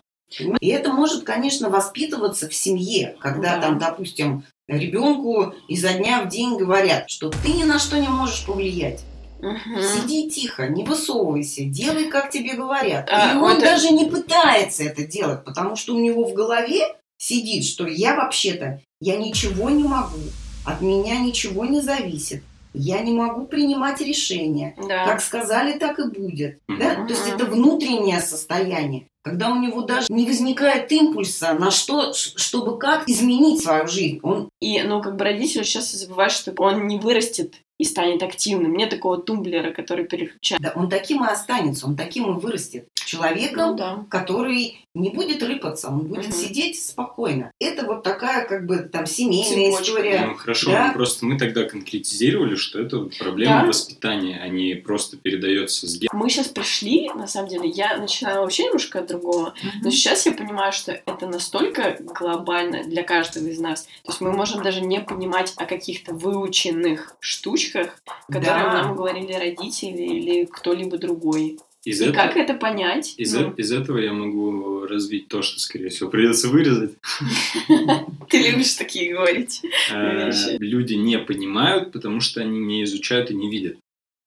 И 0.61 0.69
это 0.69 0.93
может, 0.93 1.23
конечно, 1.25 1.71
воспитываться 1.71 2.49
в 2.49 2.55
семье, 2.55 3.17
когда 3.21 3.57
Да. 3.57 3.63
там, 3.63 3.79
допустим, 3.79 4.45
ребенку 4.67 5.55
изо 5.69 5.93
дня 5.93 6.23
в 6.23 6.29
день 6.29 6.57
говорят, 6.57 7.09
что 7.09 7.31
ты 7.31 7.53
ни 7.53 7.63
на 7.65 7.79
что 7.79 7.99
не 7.99 8.09
можешь 8.09 8.45
повлиять. 8.45 9.03
Мгм. 9.41 9.77
Сиди 9.83 10.31
тихо, 10.31 10.67
не 10.69 10.83
высовывайся, 10.83 11.63
делай, 11.65 12.07
как 12.09 12.31
тебе 12.31 12.55
говорят. 12.55 13.09
А, 13.13 13.35
и 13.35 13.37
он 13.37 13.53
это- 13.59 13.67
даже 13.67 13.91
не 13.91 14.07
пытается 14.07 14.83
это 14.85 15.05
делать, 15.07 15.45
потому 15.45 15.77
что 15.77 15.95
у 15.95 16.01
него 16.01 16.25
в 16.25 16.33
голове 16.33 16.97
сидит, 17.19 17.65
что 17.65 17.87
я 17.87 18.17
вообще-то, 18.17 18.81
я 19.01 19.17
ничего 19.17 19.69
не 19.71 19.85
могу, 19.85 20.19
от 20.65 20.81
меня 20.81 21.19
ничего 21.21 21.67
не 21.67 21.81
зависит, 21.83 22.43
я 22.77 23.01
не 23.01 23.13
могу 23.13 23.47
принимать 23.47 24.01
решения. 24.01 24.75
Да. 24.89 25.07
Как 25.07 25.21
сказали, 25.21 25.79
так 25.79 25.99
и 25.99 26.09
будет. 26.09 26.61
Да? 26.69 27.07
То 27.07 27.11
есть 27.11 27.29
это 27.29 27.47
внутреннее 27.47 28.21
состояние, 28.21 29.09
когда 29.27 29.51
у 29.51 29.57
него 29.61 29.83
даже 29.83 30.07
не 30.09 30.25
возникает 30.25 30.93
импульса 30.93 31.53
на 31.55 31.73
что, 31.73 32.13
чтобы 32.15 32.79
как 32.79 33.09
изменить 33.09 33.61
свою 33.61 33.89
жизнь. 33.89 34.21
Он 34.23 34.49
И, 34.61 34.81
ну, 34.85 35.03
как 35.03 35.17
бы 35.17 35.25
родители 35.25 35.65
сейчас 35.65 35.91
забывают, 35.91 36.33
что 36.33 36.55
он 36.59 36.87
не 36.87 36.99
вырастет 36.99 37.55
и 37.79 37.85
станет 37.85 38.23
активным. 38.23 38.75
Нет 38.75 38.89
такого 38.91 39.19
тумблера, 39.19 39.71
который 39.73 40.07
переключает. 40.07 40.63
да, 40.63 40.73
он 40.77 40.89
таким 40.89 41.23
и 41.25 41.29
останется, 41.29 41.87
он 41.87 41.95
таким 41.97 42.25
и 42.37 42.41
вырастет. 42.41 42.87
Человеком, 43.05 43.71
Ну 43.73 43.77
да. 43.77 44.05
который 44.09 44.81
не 44.95 45.11
будет 45.11 45.43
рыпаться, 45.43 45.89
он 45.89 46.01
будет 46.07 46.29
Мгм. 46.29 46.33
сидеть 46.33 46.83
спокойно. 46.83 47.53
Это 47.61 47.85
вот 47.87 48.03
такая 48.03 48.49
как 48.49 48.67
бы 48.67 48.79
там 48.79 49.07
семейная 49.07 49.71
Цепочка. 49.73 49.83
история. 49.93 50.27
Ну, 50.27 50.35
хорошо, 50.37 50.71
Да. 50.73 50.87
ну, 50.89 50.95
просто 50.95 51.27
мы 51.27 51.39
тогда 51.39 51.65
конкретизировали, 51.65 52.55
что 52.57 52.81
это 52.81 53.09
проблема 53.19 53.61
Да. 53.61 53.67
воспитания, 53.67 54.41
а 54.43 54.49
не 54.49 54.75
просто 54.75 55.19
передается 55.19 55.87
с 55.87 55.99
ген. 55.99 56.09
Мы 56.15 56.31
сейчас 56.31 56.49
пришли, 56.49 57.11
на 57.15 57.27
самом 57.29 57.49
деле, 57.51 57.69
я 57.69 57.99
начинала 57.99 58.41
вообще 58.41 58.65
немножко 58.65 59.01
от 59.01 59.11
другого, 59.19 59.55
но 59.83 59.91
сейчас 59.91 60.27
я 60.27 60.33
понимаю, 60.33 60.73
что 60.73 60.93
это 60.93 61.27
настолько 61.27 61.97
глобально 62.01 62.85
для 62.85 63.03
каждого 63.03 63.47
из 63.47 63.59
нас. 63.59 63.83
То 64.05 64.11
есть 64.13 64.21
мы 64.21 64.33
можем 64.33 64.63
даже 64.63 64.81
не 64.81 65.01
понимать 65.01 65.53
о 65.57 65.65
каких-то 65.67 66.15
выученных 66.15 67.17
штучках, 67.21 68.01
которые 68.29 68.45
Да. 68.65 68.83
нам 68.83 68.97
говорили 68.97 69.33
родители 69.33 70.03
или 70.03 70.45
кто-либо 70.45 70.99
другой. 70.99 71.59
Из, 71.85 72.01
И 72.01 72.05
этого, 72.07 72.17
как 72.17 72.37
это 72.37 72.55
понять? 72.55 73.15
из, 73.17 73.33
Ну, 73.33 73.51
э- 73.51 73.55
из 73.59 73.71
этого 73.71 73.99
я 73.99 74.13
могу 74.13 74.87
развить 74.87 75.29
то, 75.29 75.43
что, 75.43 75.61
скорее 75.61 75.89
всего, 75.91 76.11
придется 76.11 76.49
вырезать. 76.49 76.95
ты 78.29 78.39
любишь 78.51 78.75
такие 78.75 79.13
говорить. 79.15 79.63
Э, 79.93 80.27
Вещи. 80.27 80.57
Люди 80.59 80.95
не 80.95 81.19
понимают, 81.19 81.93
потому 81.93 82.21
что 82.21 82.41
они 82.41 82.59
не 82.59 82.83
изучают 82.85 83.31
и 83.31 83.35
не 83.35 83.49
видят 83.51 83.77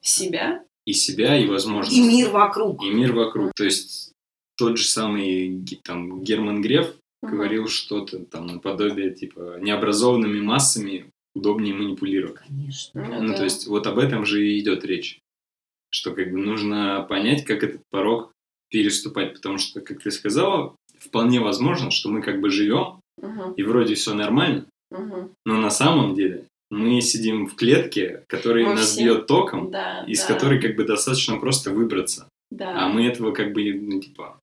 Себя? 0.01 0.63
и 0.85 0.93
себя, 0.93 1.37
и 1.37 1.45
возможности. 1.47 1.99
И 1.99 2.01
мир 2.01 2.29
вокруг. 2.29 2.81
И 2.83 2.89
мир 2.89 3.13
вокруг. 3.13 3.51
То 3.55 3.65
есть 3.65 4.13
тот 4.59 4.77
же 4.77 4.85
самый 4.85 5.65
там, 5.83 6.21
Герман 6.23 6.61
Греф 6.61 6.93
Мгм. 7.21 7.31
говорил 7.33 7.67
что-то 7.67 8.19
там 8.25 8.47
наподобие, 8.47 9.13
типа, 9.13 9.57
необразованными 9.59 10.39
массами 10.41 11.09
удобнее 11.35 11.73
манипулировать. 11.73 12.37
Конечно. 12.47 13.03
Ну, 13.05 13.21
Ну, 13.23 13.27
да. 13.29 13.37
то 13.37 13.43
есть 13.43 13.67
вот 13.67 13.87
об 13.87 13.97
этом 13.99 14.25
же 14.25 14.45
и 14.47 14.59
идет 14.59 14.85
речь. 14.85 15.19
Что 15.91 16.11
как 16.13 16.31
бы 16.31 16.37
нужно 16.37 17.05
понять, 17.09 17.43
как 17.45 17.63
этот 17.63 17.81
порог 17.89 18.31
переступать. 18.69 19.33
Потому 19.33 19.57
что, 19.57 19.81
как 19.81 20.01
ты 20.01 20.11
сказала, 20.11 20.75
вполне 20.99 21.39
возможно, 21.39 21.91
что 21.91 22.09
мы 22.09 22.21
как 22.21 22.39
бы 22.41 22.49
живем, 22.51 23.01
Мгм, 23.21 23.53
и 23.53 23.63
вроде 23.63 23.95
все 23.95 24.13
нормально, 24.13 24.65
мгм. 24.91 25.31
но 25.45 25.59
на 25.59 25.69
самом 25.71 26.15
деле 26.15 26.45
мы 26.69 27.01
сидим 27.01 27.47
в 27.47 27.55
клетке, 27.55 28.23
которая 28.27 28.65
Мы 28.65 28.75
нас 28.75 28.91
все- 28.91 29.03
бьет 29.03 29.27
током, 29.27 29.71
Да, 29.71 30.05
из 30.07 30.21
да, 30.25 30.33
которой 30.33 30.61
как 30.61 30.75
бы 30.77 30.85
достаточно 30.85 31.37
просто 31.37 31.71
выбраться. 31.71 32.29
да. 32.51 32.85
А 32.85 32.87
мы 32.89 33.05
этого 33.05 33.31
как 33.31 33.51
бы, 33.53 33.73
ну, 33.73 33.99
типа, 33.99 34.39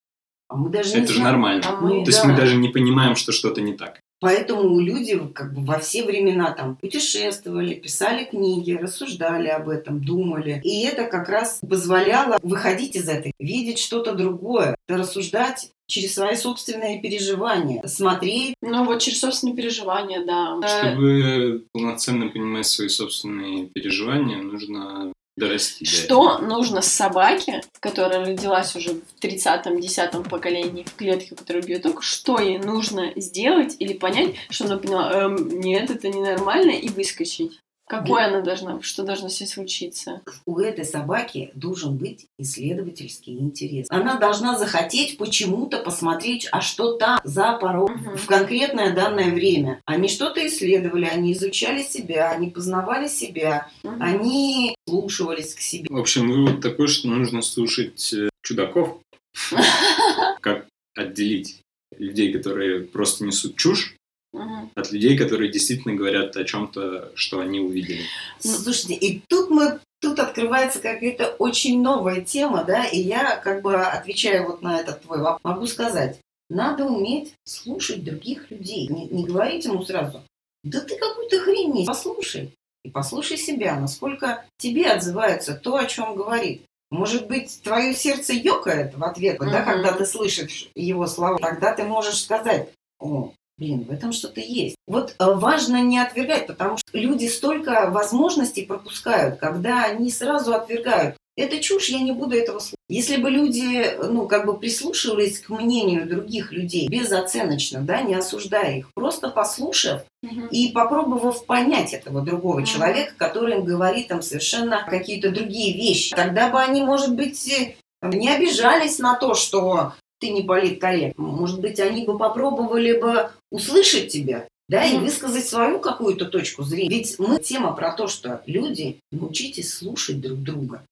А 0.49 0.57
мы 0.57 0.71
даже 0.71 0.95
не 0.95 1.03
это 1.03 1.13
же 1.13 1.19
знаем. 1.19 1.33
нормально. 1.33 1.63
А 1.67 1.81
мы- 1.81 2.05
То 2.05 2.11
есть 2.11 2.23
да. 2.23 2.29
мы 2.29 2.37
даже 2.37 2.57
не 2.57 2.69
понимаем, 2.69 3.17
что 3.17 3.33
что-то 3.33 3.61
не 3.61 3.73
так. 3.73 4.01
Поэтому 4.19 4.81
люди 4.81 5.21
как 5.35 5.53
бы 5.53 5.63
во 5.65 5.79
все 5.79 6.03
времена 6.03 6.51
там 6.53 6.77
путешествовали, 6.77 7.75
писали 7.75 8.25
книги, 8.25 8.73
рассуждали 8.73 9.49
об 9.49 9.69
этом, 9.69 10.03
думали. 10.03 10.61
И 10.65 10.85
это 10.85 11.05
как 11.05 11.29
раз 11.29 11.61
позволяло 11.69 12.39
выходить 12.43 12.97
из 12.97 13.09
этой, 13.09 13.33
видеть 13.39 13.79
что-то 13.79 14.15
другое, 14.15 14.75
рассуждать 14.89 15.71
через 15.87 16.15
свои 16.15 16.35
собственные 16.35 17.01
переживания, 17.01 17.87
смотреть. 17.87 18.55
Ну, 18.63 18.85
вот 18.85 19.01
через 19.01 19.21
собственные 19.21 19.55
переживания, 19.55 20.25
да. 20.25 20.57
Чтобы 20.67 21.65
полноценно 21.73 22.29
понимать 22.29 22.67
свои 22.67 22.89
собственные 22.89 23.67
переживания, 23.67 24.39
нужно 24.39 25.13
дорасти 25.37 25.85
до 25.85 25.91
этого. 25.91 26.39
Что 26.39 26.39
нужно 26.39 26.81
собаке, 26.81 27.63
которая 27.81 28.25
родилась 28.25 28.75
уже 28.75 28.95
в 28.95 29.23
30-10 29.23 30.29
поколении 30.29 30.85
в 30.85 30.95
клетке, 30.95 31.35
которая 31.35 31.63
бьет 31.63 31.83
ток, 31.83 32.03
что 32.03 32.41
ей 32.41 32.59
нужно 32.59 33.13
сделать 33.17 33.77
или 33.79 33.93
понять, 33.93 34.35
что 34.51 34.65
она 34.65 34.79
поняла, 34.79 35.13
«Эм, 35.13 35.49
нет, 35.61 35.91
это 35.91 36.09
ненормально, 36.09 36.71
и 36.71 36.89
выскочить? 36.89 37.61
Какой 37.89 38.25
она 38.25 38.41
должна, 38.41 38.83
что 38.83 39.05
должно 39.05 39.29
с 39.29 39.41
ней 39.41 39.47
случиться? 39.47 40.21
У 40.45 40.59
этой 40.59 40.85
собаки 40.85 41.53
должен 41.55 41.97
быть 41.97 42.27
исследовательский 42.37 43.39
интерес. 43.39 43.87
Она 43.91 44.19
должна 44.19 44.59
захотеть 44.59 45.19
почему-то 45.19 45.79
посмотреть, 45.79 46.49
а 46.51 46.61
что 46.61 46.95
там 46.97 47.21
за 47.23 47.53
порог 47.53 47.91
Мгм. 47.95 48.17
в 48.17 48.27
конкретное 48.27 48.93
данное 48.93 49.33
время. 49.33 49.81
Они 49.85 50.09
что-то 50.09 50.45
исследовали, 50.47 51.05
они 51.05 51.33
изучали 51.33 51.83
себя, 51.85 52.31
они 52.33 52.51
познавали 52.51 53.07
себя, 53.07 53.69
Мгм. 53.85 54.03
они 54.03 54.75
слушались 54.89 55.55
к 55.55 55.61
себе. 55.61 55.87
В 55.89 55.97
общем, 55.99 56.29
вывод 56.29 56.61
такой, 56.61 56.89
что 56.89 57.07
нужно 57.09 57.41
слушать 57.43 58.13
э, 58.13 58.29
чудаков. 58.43 58.99
Как 60.41 60.67
отделить 60.97 61.61
людей, 61.97 62.33
которые 62.33 62.81
просто 62.81 63.25
несут 63.25 63.57
чушь, 63.57 63.95
Мгм. 64.33 64.71
от 64.75 64.93
людей, 64.93 65.17
которые 65.17 65.51
действительно 65.51 65.95
говорят 65.95 66.37
о 66.37 66.45
чем-то, 66.45 67.13
что 67.15 67.41
они 67.41 67.61
увидели. 67.61 68.03
Ну, 68.45 68.51
Слушайте, 68.53 68.95
и 68.95 69.23
тут 69.29 69.51
мы 69.51 69.81
тут 70.01 70.19
открывается 70.19 70.81
какая-то 70.81 71.29
очень 71.39 71.81
новая 71.81 72.21
тема, 72.21 72.65
да, 72.65 72.85
и 72.85 72.99
я 72.99 73.37
как 73.37 73.63
бы 73.63 73.75
отвечаю 73.77 74.47
вот 74.47 74.63
на 74.63 74.79
этот 74.81 75.03
твой 75.03 75.21
вопрос, 75.21 75.41
могу 75.43 75.67
сказать, 75.67 76.21
надо 76.51 76.85
уметь 76.85 77.35
слушать 77.45 78.05
других 78.05 78.51
людей, 78.51 78.89
не, 78.89 79.07
не 79.07 79.25
говорить 79.25 79.65
ему 79.65 79.83
сразу, 79.85 80.23
да 80.65 80.81
ты 80.81 80.97
какую-то 80.97 81.41
хрень 81.41 81.73
несешь». 81.73 81.87
послушай, 81.87 82.53
и 82.85 82.91
послушай 82.91 83.37
себя, 83.39 83.81
насколько 83.81 84.45
тебе 84.59 84.87
отзывается 84.91 85.55
то, 85.55 85.77
о 85.77 85.87
чем 85.87 86.15
говорит. 86.15 86.63
Может 86.91 87.27
быть, 87.27 87.61
твое 87.65 87.95
сердце 87.95 88.33
ёкает 88.33 88.97
в 88.97 89.03
ответ, 89.03 89.39
да, 89.41 89.47
Мгм. 89.47 89.65
когда 89.65 89.93
ты 89.93 90.07
слышишь 90.07 90.69
его 90.77 91.07
слова, 91.09 91.37
тогда 91.39 91.75
ты 91.75 91.83
можешь 91.83 92.23
сказать, 92.23 92.69
о, 93.01 93.33
Блин, 93.59 93.85
в 93.85 93.91
этом 93.91 94.13
что-то 94.13 94.41
есть. 94.41 94.77
Вот 94.87 95.15
э, 95.19 95.25
важно 95.35 95.81
не 95.83 95.99
отвергать, 95.99 96.47
потому 96.47 96.77
что 96.77 96.91
люди 96.99 97.27
столько 97.27 97.89
возможностей 97.91 98.67
пропускают, 98.67 99.39
когда 99.39 99.85
они 99.85 100.11
сразу 100.11 100.55
отвергают. 100.55 101.17
Это 101.39 101.59
чушь, 101.61 101.89
я 101.91 102.01
не 102.01 102.13
буду 102.13 102.35
этого 102.37 102.59
слушать. 102.59 102.77
Если 102.89 103.17
бы 103.17 103.31
люди, 103.31 103.91
ну, 104.11 104.27
как 104.27 104.47
бы 104.47 104.57
прислушивались 104.59 105.41
к 105.41 105.49
мнению 105.51 106.07
других 106.07 106.53
людей 106.53 106.89
безоценочно, 106.89 107.81
да, 107.81 108.03
не 108.03 108.15
осуждая 108.15 108.79
их, 108.79 108.93
просто 108.95 109.29
послушав 109.31 110.03
Мгм. 110.23 110.49
и 110.49 110.69
попробовав 110.73 111.45
понять 111.47 111.93
этого 111.95 112.23
другого 112.23 112.59
Мгм. 112.59 112.67
человека, 112.67 113.13
который 113.17 113.55
им 113.57 113.65
говорит 113.65 114.09
там 114.09 114.23
совершенно 114.23 114.87
какие-то 114.89 115.31
другие 115.31 115.75
вещи, 115.75 116.15
тогда 116.15 116.49
бы 116.49 116.59
они, 116.61 116.83
может 116.83 117.15
быть, 117.15 117.47
э, 117.51 117.75
не 118.03 118.29
обижались 118.31 118.99
на 118.99 119.15
то, 119.15 119.35
что 119.35 119.93
ты 120.27 120.33
не 120.33 120.43
политкорректно. 120.43 121.25
Может 121.25 121.61
быть, 121.61 121.79
они 121.79 122.05
бы 122.05 122.19
попробовали 122.19 122.99
бы 122.99 123.31
услышать 123.51 124.09
тебя, 124.09 124.49
да, 124.69 124.85
и 124.85 124.99
высказать 124.99 125.47
свою 125.47 125.79
какую-то 125.79 126.27
точку 126.27 126.65
зрения. 126.65 126.91
Ведь 126.91 127.19
мы 127.19 127.41
тема 127.41 127.73
про 127.73 127.93
то, 127.93 128.09
что 128.09 128.43
люди, 128.47 128.99
научитесь 129.13 129.73
слушать 129.73 130.21
друг 130.21 130.43
друга. 130.43 130.85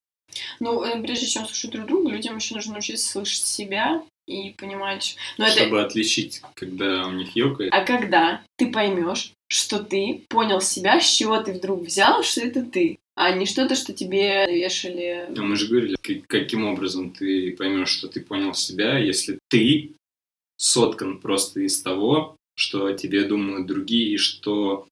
Ну, 0.60 0.82
э, 0.84 1.00
прежде 1.02 1.26
чем 1.26 1.46
слушать 1.46 1.72
друг 1.72 1.86
друга, 1.86 2.10
людям 2.10 2.36
еще 2.36 2.54
нужно 2.54 2.74
научиться 2.74 3.10
слышать 3.10 3.44
себя 3.44 4.02
и 4.26 4.50
понимать... 4.50 5.16
Ну, 5.38 5.44
это... 5.44 5.56
Чтобы 5.56 5.82
отличить, 5.82 6.42
когда 6.54 7.06
у 7.06 7.12
них 7.12 7.34
ёкает. 7.34 7.72
А 7.72 7.84
когда 7.84 8.40
ты 8.56 8.70
поймешь, 8.70 9.32
что 9.48 9.82
ты 9.82 10.22
понял 10.28 10.60
себя, 10.60 11.00
с 11.00 11.06
чего 11.06 11.40
ты 11.40 11.52
вдруг 11.52 11.82
взял, 11.82 12.22
что 12.22 12.40
это 12.40 12.62
ты, 12.62 12.98
а 13.16 13.32
не 13.32 13.46
что-то, 13.46 13.74
что 13.76 13.92
тебе 13.92 14.46
вешали... 14.48 15.28
А 15.36 15.42
мы 15.42 15.56
же 15.56 15.68
говорили, 15.68 15.96
каким 16.26 16.66
образом 16.66 17.10
ты 17.10 17.52
поймешь, 17.56 17.90
что 17.90 18.08
ты 18.08 18.20
понял 18.20 18.54
себя, 18.54 18.98
если 18.98 19.38
ты 19.48 19.92
соткан 20.56 21.18
просто 21.18 21.60
из 21.60 21.80
того, 21.82 22.36
что 22.56 22.86
о 22.86 22.92
тебе 22.94 23.24
думают 23.24 23.66
другие, 23.66 24.14
и 24.14 24.16
что 24.16 24.86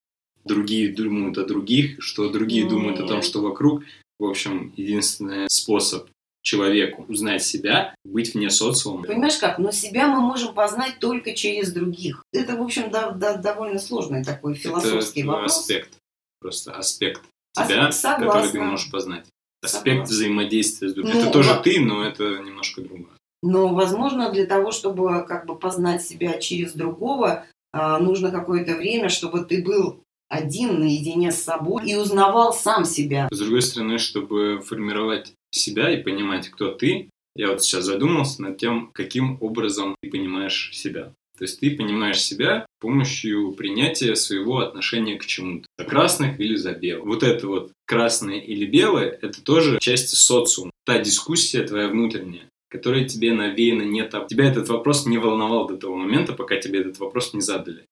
другие 0.44 0.92
думают 0.92 1.38
о 1.38 1.44
других, 1.44 2.02
что 2.02 2.28
другие 2.28 2.68
думают 2.68 3.00
о 3.00 3.06
том, 3.06 3.22
что 3.22 3.40
вокруг. 3.40 3.84
В 4.18 4.24
общем, 4.24 4.72
единственный 4.76 5.48
способ 5.48 6.08
человеку 6.44 7.04
узнать 7.08 7.42
себя, 7.44 7.94
быть 8.04 8.34
вне 8.34 8.50
социума. 8.50 9.04
Понимаешь 9.04 9.38
как? 9.38 9.58
Но 9.58 9.70
себя 9.70 10.08
мы 10.08 10.20
можем 10.20 10.54
познать 10.54 10.98
только 10.98 11.34
через 11.34 11.72
других. 11.72 12.24
Это, 12.32 12.56
в 12.56 12.62
общем, 12.62 12.90
да- 12.90 13.12
да- 13.12 13.36
довольно 13.36 13.78
сложный 13.78 14.24
такой 14.24 14.54
философский 14.54 15.20
Это 15.20 15.28
вопрос. 15.30 15.58
аспект. 15.58 15.96
Просто 16.40 16.72
аспект 16.72 17.20
Ас- 17.20 17.31
тебя, 17.52 17.92
согласна. 17.92 18.26
который 18.26 18.50
ты 18.50 18.60
можешь 18.60 18.90
познать. 18.90 19.26
Аспект 19.62 19.84
Согласна. 19.84 20.14
взаимодействия 20.14 20.88
с 20.88 20.94
другим. 20.94 21.14
Ну, 21.14 21.20
это 21.20 21.30
тоже 21.30 21.60
ты, 21.62 21.80
но 21.80 22.04
это 22.04 22.38
немножко 22.38 22.82
другое. 22.82 23.12
Но, 23.42 23.68
возможно, 23.74 24.32
для 24.32 24.46
того, 24.46 24.72
чтобы 24.72 25.24
как 25.26 25.46
бы 25.46 25.58
познать 25.58 26.02
себя 26.02 26.38
через 26.38 26.72
другого, 26.72 27.44
а, 27.72 27.98
нужно 27.98 28.30
какое-то 28.30 28.76
время, 28.76 29.08
чтобы 29.08 29.44
ты 29.44 29.62
был 29.62 30.02
один 30.28 30.80
наедине 30.80 31.30
с 31.30 31.42
собой 31.42 31.90
и 31.90 31.94
узнавал 31.94 32.52
сам 32.52 32.84
себя. 32.84 33.28
С 33.30 33.38
другой 33.38 33.62
стороны, 33.62 33.98
чтобы 33.98 34.60
формировать 34.64 35.34
себя 35.50 35.90
и 35.90 36.02
понимать, 36.02 36.48
кто 36.48 36.72
ты, 36.72 37.10
я 37.36 37.48
вот 37.48 37.62
сейчас 37.62 37.84
задумался 37.84 38.42
над 38.42 38.58
тем, 38.58 38.90
каким 38.92 39.38
образом 39.40 39.94
ты 40.02 40.10
понимаешь 40.10 40.70
себя. 40.72 41.12
То 41.38 41.44
есть 41.44 41.60
ты 41.60 41.76
понимаешь 41.76 42.20
себя 42.20 42.66
с 42.78 42.80
помощью 42.80 43.52
принятия 43.52 44.14
своего 44.16 44.58
отношения 44.58 45.16
к 45.16 45.24
чему-то. 45.24 45.66
За 45.78 45.84
красных 45.84 46.38
или 46.38 46.56
за 46.56 46.72
белых. 46.72 47.06
Вот 47.06 47.22
это 47.22 47.46
вот 47.46 47.72
красное 47.86 48.38
или 48.38 48.66
белое, 48.66 49.18
это 49.22 49.42
тоже 49.42 49.78
часть 49.80 50.10
социума. 50.10 50.70
Та 50.84 50.98
дискуссия 50.98 51.62
твоя 51.62 51.88
внутренняя, 51.88 52.48
которая 52.68 53.04
тебе 53.04 53.32
навеяна 53.32 53.82
не 53.82 54.04
так. 54.04 54.28
Тебя 54.28 54.44
этот 54.44 54.68
вопрос 54.68 55.06
не 55.06 55.18
волновал 55.18 55.66
до 55.66 55.76
того 55.76 55.96
момента, 55.96 56.32
пока 56.32 56.56
тебе 56.56 56.80
этот 56.80 56.98
вопрос 56.98 57.34
не 57.34 57.40
задали. 57.40 57.84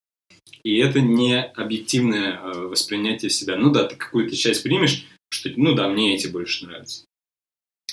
И 0.62 0.76
это 0.78 1.00
не 1.00 1.42
объективное 1.42 2.38
э, 2.38 2.66
воспринятие 2.66 3.30
себя. 3.30 3.56
Ну 3.56 3.70
да, 3.70 3.84
ты 3.84 3.96
какую-то 3.96 4.36
часть 4.36 4.62
примешь, 4.62 5.06
что, 5.30 5.50
ну 5.56 5.74
да, 5.74 5.88
мне 5.88 6.14
эти 6.14 6.26
больше 6.26 6.66
нравятся. 6.66 7.04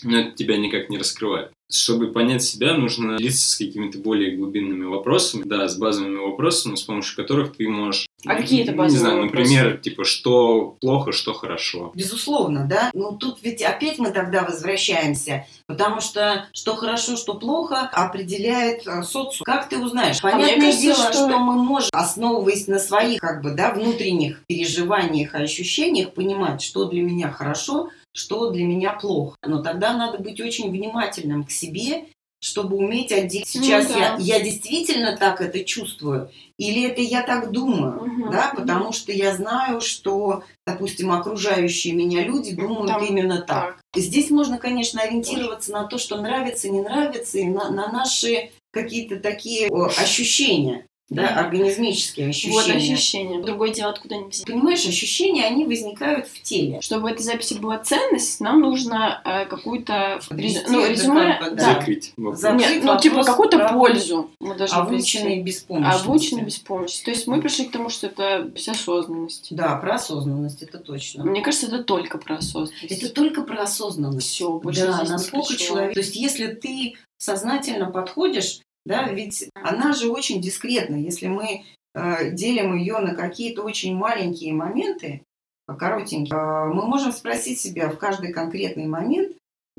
Но 0.03 0.19
это 0.19 0.35
тебя 0.35 0.57
никак 0.57 0.89
не 0.89 0.97
раскрывает. 0.97 1.51
Чтобы 1.69 2.13
понять 2.13 2.43
себя, 2.43 2.75
нужно 2.75 3.17
литься 3.17 3.49
с 3.51 3.57
какими-то 3.57 3.97
более 3.99 4.37
глубинными 4.37 4.85
вопросами, 4.85 5.43
да, 5.45 5.67
с 5.67 5.77
базовыми 5.77 6.17
вопросами, 6.17 6.75
с 6.75 6.83
помощью 6.83 7.15
которых 7.17 7.57
ты 7.57 7.67
можешь... 7.67 8.07
А 8.25 8.35
какие 8.35 8.63
это 8.63 8.71
Не 8.71 8.77
базовые 8.77 8.99
знаю, 8.99 9.21
вопросы? 9.23 9.41
например, 9.53 9.77
типа, 9.77 10.03
что 10.05 10.77
плохо, 10.79 11.11
что 11.11 11.33
хорошо. 11.33 11.91
Безусловно, 11.93 12.65
да. 12.69 12.89
Ну 12.93 13.17
тут 13.17 13.39
ведь 13.43 13.61
опять 13.61 13.99
мы 13.99 14.11
тогда 14.11 14.43
возвращаемся, 14.43 15.45
потому 15.67 15.99
что 15.99 16.47
что 16.53 16.75
хорошо, 16.75 17.17
что 17.17 17.33
плохо 17.35 17.81
определяет 17.81 18.87
э, 18.87 19.03
социум. 19.03 19.43
Как 19.45 19.67
ты 19.69 19.77
узнаешь? 19.77 20.19
А 20.23 20.31
Понятное 20.31 20.55
кажется, 20.71 20.81
дело, 20.81 20.95
что- 20.95 21.13
что... 21.13 21.39
мы 21.39 21.53
можем, 21.63 21.89
основываясь 21.91 22.67
на 22.67 22.79
своих 22.79 23.19
как 23.19 23.41
бы 23.43 23.51
да 23.51 23.73
внутренних 23.73 24.41
переживаниях 24.47 25.35
и 25.35 25.37
ощущениях, 25.43 26.13
понимать, 26.13 26.61
что 26.61 26.85
для 26.85 27.01
меня 27.01 27.29
хорошо, 27.29 27.89
что 28.17 28.49
для 28.49 28.65
меня 28.65 28.93
плохо. 28.93 29.37
Но 29.45 29.61
тогда 29.61 29.93
надо 29.95 30.17
быть 30.17 30.41
очень 30.41 30.71
внимательным 30.71 31.43
к 31.43 31.51
себе 31.51 32.07
чтобы 32.39 32.77
уметь 32.77 33.11
отделить. 33.11 33.49
Ну 33.55 33.63
Сейчас 33.63 33.87
да. 33.87 33.97
я, 33.97 34.17
я 34.19 34.39
действительно 34.39 35.17
так 35.17 35.41
это 35.41 35.63
чувствую, 35.63 36.29
или 36.57 36.87
это 36.87 37.01
я 37.01 37.23
так 37.23 37.51
думаю, 37.51 38.03
Мгм, 38.03 38.31
да, 38.31 38.51
мгм. 38.53 38.57
потому 38.57 38.91
что 38.91 39.11
я 39.11 39.35
знаю, 39.35 39.81
что, 39.81 40.43
допустим, 40.65 41.11
окружающие 41.11 41.93
меня 41.93 42.23
люди 42.23 42.55
думают 42.55 42.89
Там 42.89 43.05
именно 43.05 43.41
так. 43.41 43.79
Здесь 43.95 44.29
можно, 44.29 44.59
конечно, 44.59 45.01
ориентироваться 45.01 45.71
на 45.71 45.85
то, 45.85 45.97
что 45.97 46.21
нравится, 46.21 46.69
не 46.69 46.81
нравится, 46.81 47.39
и 47.39 47.45
на, 47.45 47.71
на 47.71 47.91
наши 47.91 48.51
какие-то 48.71 49.19
такие 49.19 49.69
ощущения, 49.97 50.85
да, 51.09 51.29
организмические 51.39 52.29
ощущения. 52.29 52.53
Вот 52.53 52.69
ощущение. 52.69 53.41
Другое 53.41 53.73
дело 53.73 53.91
откуда-нибудь 53.91 54.33
взять. 54.33 54.45
Понимаешь, 54.45 54.85
ощущения, 54.85 55.45
они 55.45 55.65
возникают 55.65 56.27
в 56.27 56.41
теле. 56.41 56.81
Чтобы 56.81 57.03
в 57.03 57.05
этой 57.05 57.21
записи 57.21 57.53
была 57.53 57.77
ценность, 57.79 58.41
нам 58.41 58.59
нужно 58.59 59.21
э, 59.23 59.45
какую-то 59.45 60.19
Ввести 60.29 60.65
ну, 60.67 60.85
резюме, 60.85 61.37
как 61.39 61.55
да. 61.55 61.73
Закрыть 61.73 62.13
вопрос. 62.17 62.39
За- 62.39 62.51
Нет, 62.51 62.67
Закрыть 62.67 62.83
ну 62.83 62.99
типа 62.99 63.23
какую-то 63.23 63.69
пользу 63.69 64.29
мы 64.39 64.55
должны 64.55 64.77
Обученные 64.77 65.41
беспомощности. 65.41 66.05
Обученные 66.05 66.45
беспомощность. 66.45 67.05
То 67.05 67.11
есть 67.11 67.27
мы 67.27 67.41
пришли 67.41 67.65
к 67.65 67.71
тому, 67.71 67.89
что 67.89 68.07
это 68.07 68.51
вся 68.55 68.73
осознанность. 68.73 69.47
Да, 69.51 69.77
про 69.77 69.95
осознанность, 69.95 70.61
это 70.61 70.77
точно. 70.77 71.23
Мне 71.23 71.41
кажется, 71.41 71.67
это 71.67 71.83
только 71.83 72.17
про 72.17 72.35
осознанность. 72.35 72.91
Это 72.91 73.09
только 73.13 73.43
про 73.43 73.63
осознанность. 73.63 74.27
все, 74.27 74.51
больше 74.59 74.87
да, 74.87 75.03
насколько 75.03 75.55
человек... 75.55 75.93
То 75.93 76.01
есть, 76.01 76.15
если 76.15 76.47
ты 76.47 76.95
сознательно 77.17 77.89
подходишь, 77.89 78.59
да, 78.87 79.09
ведь 79.11 79.49
она 79.53 79.93
же 79.93 80.09
очень 80.09 80.41
дискретна. 80.41 80.95
Если 80.95 81.27
мы 81.27 81.63
э, 81.93 82.31
делим 82.31 82.75
ее 82.75 82.99
на 82.99 83.13
какие-то 83.15 83.63
очень 83.63 83.95
маленькие 83.95 84.53
моменты, 84.53 85.21
э, 85.67 85.73
коротенькие, 85.75 86.35
э, 86.37 86.65
мы 86.73 86.87
можем 86.87 87.11
спросить 87.11 87.59
себя 87.59 87.89
в 87.89 87.97
каждый 87.97 88.31
конкретный 88.31 88.87
момент, 88.87 89.33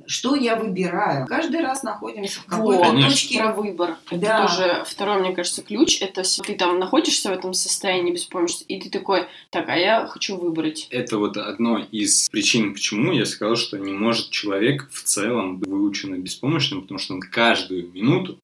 что 0.07 0.37
я 0.37 0.55
выбираю. 0.55 1.27
Каждый 1.27 1.61
раз 1.61 1.83
находимся 1.83 2.41
в 2.41 2.45
какой-то 2.45 2.93
Вот, 2.93 3.01
точке. 3.03 3.39
про 3.39 3.53
выбор. 3.53 3.97
Это 4.11 4.21
Да. 4.21 4.47
тоже 4.47 4.85
второй, 4.87 5.21
мне 5.21 5.33
кажется, 5.35 5.63
ключ. 5.63 6.01
Это 6.01 6.23
ты 6.45 6.55
там 6.55 6.79
находишься 6.79 7.31
в 7.31 7.33
этом 7.33 7.53
состоянии 7.53 8.13
беспомощности, 8.13 8.65
и 8.73 8.81
ты 8.81 8.91
такой, 8.91 9.27
так, 9.51 9.69
а 9.69 9.77
я 9.77 10.07
хочу 10.07 10.37
выбрать. 10.37 10.87
Это 10.91 11.19
вот 11.19 11.37
одно 11.37 11.79
из 11.79 12.29
причин, 12.31 12.75
почему 12.75 13.11
я 13.13 13.25
сказал, 13.27 13.57
что 13.57 13.77
не 13.79 13.93
может 13.93 14.31
человек 14.31 14.89
в 14.93 15.03
целом 15.03 15.59
быть 15.59 15.69
выученно 15.69 16.17
беспомощным, 16.17 16.83
потому 16.83 16.99
что 16.99 17.15
он 17.15 17.21
каждую 17.21 17.91
минуту 17.93 18.39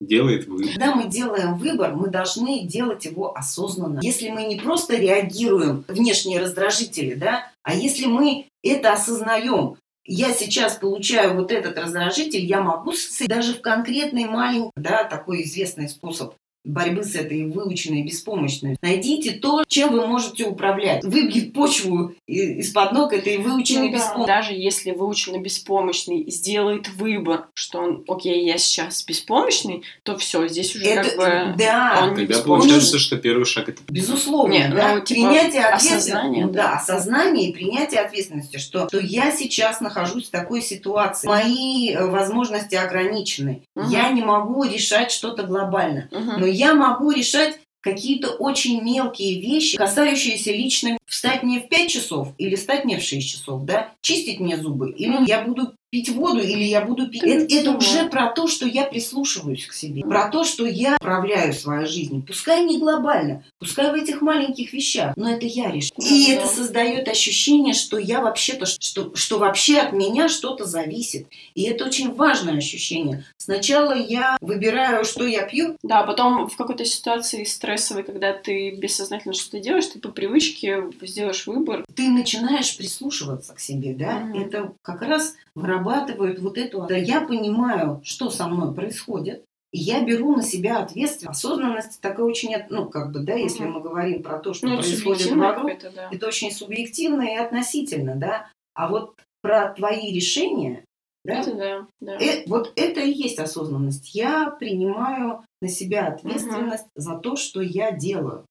делает 0.00 0.46
выбор. 0.46 0.66
Когда 0.68 0.94
мы 0.94 1.08
делаем 1.08 1.58
выбор, 1.58 1.94
мы 1.94 2.08
должны 2.08 2.62
делать 2.62 3.04
его 3.04 3.36
осознанно. 3.36 4.00
Если 4.02 4.30
мы 4.30 4.44
не 4.44 4.56
просто 4.56 4.96
реагируем 4.96 5.84
внешние 5.88 6.40
раздражители, 6.40 7.14
да, 7.14 7.50
а 7.62 7.74
если 7.74 8.06
мы 8.06 8.46
это 8.62 8.92
осознаем, 8.92 9.76
я 10.04 10.32
сейчас 10.32 10.76
получаю 10.76 11.34
вот 11.36 11.52
этот 11.52 11.78
раздражитель, 11.78 12.44
я 12.44 12.60
могу 12.60 12.94
даже 13.26 13.54
в 13.54 13.60
конкретный 13.60 14.24
маленький, 14.24 14.72
да, 14.76 15.04
такой 15.04 15.42
известный 15.42 15.88
способ 15.88 16.34
борьбы 16.64 17.02
с 17.02 17.14
этой 17.14 17.46
выученной 17.46 18.02
беспомощностью. 18.02 18.78
Найдите 18.82 19.32
то, 19.32 19.64
чем 19.66 19.92
вы 19.92 20.06
можете 20.06 20.44
управлять. 20.44 21.04
Выбьет 21.04 21.52
почву 21.52 22.14
из-под 22.26 22.92
ног 22.92 23.12
этой 23.12 23.38
выученной 23.38 23.88
ну, 23.88 23.92
да. 23.92 23.98
беспомощности. 23.98 24.26
Даже 24.26 24.54
если 24.54 24.90
выученный 24.92 25.40
беспомощный 25.40 26.30
сделает 26.30 26.88
выбор, 26.90 27.48
что 27.54 27.80
он, 27.80 28.04
окей, 28.08 28.44
я 28.44 28.58
сейчас 28.58 29.04
беспомощный, 29.04 29.82
то 30.02 30.16
все, 30.16 30.46
здесь 30.48 30.74
уже 30.76 30.84
это, 30.84 31.10
как 31.10 31.16
бы 31.16 31.54
да. 31.58 32.00
он 32.02 32.16
Тогда 32.16 32.40
получается, 32.42 32.98
что 32.98 33.16
первый 33.16 33.44
шаг 33.44 33.68
это... 33.68 33.80
Безусловно, 33.88 34.52
Нет, 34.52 34.74
да. 34.74 34.94
Ну, 34.94 35.00
типа, 35.00 35.20
принятие 35.20 35.64
ответственности. 35.64 36.10
Осознание, 36.10 36.46
да. 36.46 36.52
да, 36.52 36.72
осознание 36.76 37.48
и 37.48 37.52
принятие 37.52 38.00
ответственности, 38.00 38.58
что, 38.58 38.88
что 38.88 38.98
я 38.98 39.30
сейчас 39.32 39.80
нахожусь 39.80 40.28
в 40.28 40.30
такой 40.30 40.62
ситуации. 40.62 41.26
Мои 41.26 41.92
э, 41.92 42.06
возможности 42.06 42.74
ограничены. 42.74 43.62
Угу. 43.74 43.90
Я 43.90 44.10
не 44.10 44.22
могу 44.22 44.64
решать 44.64 45.10
что-то 45.10 45.44
глобально. 45.44 46.08
Угу. 46.10 46.32
Но 46.38 46.49
я 46.50 46.74
могу 46.74 47.10
решать 47.10 47.58
какие-то 47.80 48.30
очень 48.30 48.82
мелкие 48.82 49.40
вещи, 49.40 49.78
касающиеся 49.78 50.52
лично 50.52 50.98
встать 51.06 51.42
мне 51.42 51.60
в 51.60 51.68
5 51.68 51.90
часов 51.90 52.28
или 52.38 52.54
встать 52.54 52.84
мне 52.84 52.98
в 52.98 53.02
6 53.02 53.28
часов, 53.28 53.64
да, 53.64 53.92
чистить 54.02 54.40
мне 54.40 54.56
зубы, 54.56 54.90
или 54.92 55.26
я 55.26 55.42
буду 55.42 55.72
пить 55.90 56.08
воду 56.08 56.40
или 56.40 56.62
я 56.62 56.80
буду 56.82 57.08
пить. 57.08 57.22
Это, 57.22 57.54
это 57.54 57.70
уже 57.72 58.08
про 58.08 58.30
то, 58.30 58.46
что 58.46 58.66
я 58.66 58.84
прислушиваюсь 58.84 59.66
к 59.66 59.72
себе, 59.72 60.02
про 60.02 60.28
то, 60.28 60.44
что 60.44 60.64
я 60.64 60.96
управляю 60.96 61.52
своей 61.52 61.86
жизнью. 61.86 62.22
Пускай 62.26 62.64
не 62.64 62.78
глобально, 62.78 63.44
пускай 63.58 63.90
в 63.90 63.94
этих 63.94 64.22
маленьких 64.22 64.72
вещах, 64.72 65.14
но 65.16 65.30
это 65.30 65.46
я 65.46 65.70
решаю. 65.70 65.90
И 65.98 66.30
это 66.30 66.46
создает 66.46 67.08
ощущение, 67.08 67.74
что 67.74 67.98
я 67.98 68.20
вообще-то, 68.20 68.66
что, 68.66 69.14
что 69.14 69.38
вообще 69.38 69.78
от 69.78 69.92
меня 69.92 70.28
что-то 70.28 70.64
зависит. 70.64 71.26
И 71.54 71.64
это 71.64 71.84
очень 71.84 72.14
важное 72.14 72.58
ощущение. 72.58 73.24
Сначала 73.36 73.92
я 73.92 74.38
выбираю, 74.40 75.04
что 75.04 75.26
я 75.26 75.42
пью. 75.42 75.76
Да, 75.82 76.04
потом 76.04 76.48
в 76.48 76.56
какой-то 76.56 76.84
ситуации 76.84 77.44
стрессовой, 77.44 78.04
когда 78.04 78.32
ты 78.32 78.70
бессознательно 78.70 79.34
что-то 79.34 79.58
делаешь, 79.58 79.86
ты 79.86 79.98
по 79.98 80.10
привычке 80.10 80.84
сделаешь 81.02 81.46
выбор. 81.46 81.84
Ты 81.94 82.08
начинаешь 82.08 82.76
прислушиваться 82.76 83.54
к 83.54 83.60
себе, 83.60 83.94
да? 83.94 84.28
Угу. 84.30 84.40
Это 84.40 84.72
как 84.82 85.02
раз 85.02 85.34
вырабатывают 85.82 86.38
вот 86.40 86.58
эту... 86.58 86.86
Да, 86.86 86.96
я 86.96 87.20
понимаю, 87.20 88.00
что 88.04 88.30
со 88.30 88.46
мной 88.46 88.74
происходит, 88.74 89.44
и 89.72 89.78
я 89.78 90.04
беру 90.04 90.36
на 90.36 90.42
себя 90.42 90.80
ответственность. 90.80 91.38
Осознанность 91.38 92.00
такая 92.00 92.26
очень, 92.26 92.54
ну, 92.70 92.88
как 92.88 93.12
бы, 93.12 93.20
да, 93.20 93.34
если 93.34 93.64
угу. 93.64 93.74
мы 93.74 93.80
говорим 93.80 94.22
про 94.22 94.38
то, 94.38 94.52
что 94.52 94.66
ну, 94.66 94.76
происходит 94.76 95.30
вокруг, 95.30 95.70
это, 95.70 95.90
да. 95.90 96.08
это 96.10 96.26
очень 96.26 96.50
субъективно 96.50 97.22
и 97.22 97.36
относительно, 97.36 98.16
да. 98.16 98.50
А 98.74 98.88
вот 98.88 99.14
про 99.42 99.72
твои 99.72 100.12
решения, 100.12 100.84
да, 101.24 101.40
это 101.40 101.54
да, 101.54 101.86
да. 102.00 102.16
Э, 102.18 102.44
вот 102.46 102.72
это 102.76 103.00
и 103.00 103.12
есть 103.12 103.38
осознанность. 103.38 104.14
Я 104.14 104.50
принимаю 104.50 105.44
на 105.60 105.68
себя 105.68 106.08
ответственность 106.08 106.86
угу. 106.94 107.02
за 107.02 107.18
то, 107.18 107.36
что 107.36 107.60
я 107.60 107.92
делаю. 107.92 108.44